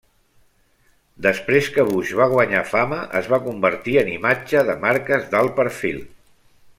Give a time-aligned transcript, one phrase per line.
[1.25, 6.01] Després que Bush va guanyar fama es va convertir en imatge de marques d'alt perfil.